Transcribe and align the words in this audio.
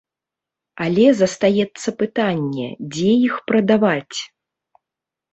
Але 0.85 1.03
застаецца 1.21 1.89
пытанне, 1.99 2.67
дзе 2.95 3.11
іх 3.27 3.35
прадаваць. 3.51 4.19